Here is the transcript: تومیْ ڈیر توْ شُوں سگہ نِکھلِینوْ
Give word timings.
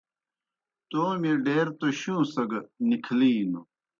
تومیْ 0.89 1.33
ڈیر 1.45 1.67
توْ 1.79 1.87
شُوں 1.99 2.21
سگہ 2.33 2.59
نِکھلِینوْ 2.87 3.61